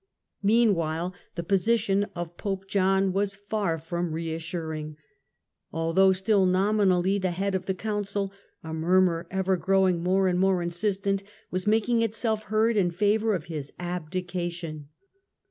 Meanwhile 0.41 1.13
the 1.35 1.43
position 1.43 2.05
of 2.15 2.35
Pope 2.35 2.67
John 2.67 3.13
was 3.13 3.35
far 3.35 3.77
from 3.77 4.05
Measures 4.05 4.15
reassuring. 4.15 4.97
Although 5.71 6.11
still 6.11 6.47
nominally 6.47 7.19
the 7.19 7.29
head 7.29 7.53
of 7.53 7.67
thejohn" 7.67 7.77
Council, 7.77 8.33
a 8.63 8.73
murmur, 8.73 9.27
ever 9.29 9.57
growing 9.57 10.01
more 10.01 10.27
and 10.27 10.39
more 10.39 10.63
insist 10.63 11.03
^xm 11.03 11.07
ent, 11.07 11.23
was 11.51 11.67
making 11.67 12.01
itself 12.01 12.45
heard 12.45 12.77
in 12.77 12.89
favour 12.89 13.35
of 13.35 13.45
his 13.45 13.71
abdication. 13.77 14.89